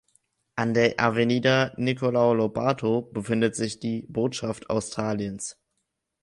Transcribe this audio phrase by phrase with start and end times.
[0.55, 5.59] An der "Avenida Nicolau Lobato" befindet sich die Botschaft Australiens.